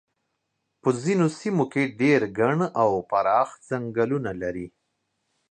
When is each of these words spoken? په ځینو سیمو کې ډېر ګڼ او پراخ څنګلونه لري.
په 0.81 0.89
ځینو 1.03 1.25
سیمو 1.39 1.63
کې 1.73 1.83
ډېر 2.01 2.21
ګڼ 2.39 2.57
او 2.81 2.89
پراخ 3.09 3.49
څنګلونه 3.69 4.31
لري. 4.41 4.67